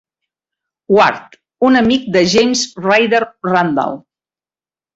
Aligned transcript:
Ward, 0.99 1.37
un 1.69 1.77
amic 1.83 2.09
de 2.17 2.25
James 2.33 2.65
Ryder 2.89 3.23
Randall. 3.51 4.05